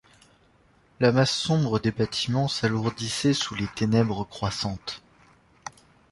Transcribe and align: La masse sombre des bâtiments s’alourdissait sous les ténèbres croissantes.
La 0.99 1.11
masse 1.11 1.29
sombre 1.31 1.79
des 1.79 1.91
bâtiments 1.91 2.47
s’alourdissait 2.47 3.35
sous 3.35 3.53
les 3.53 3.67
ténèbres 3.75 4.23
croissantes. 4.23 5.03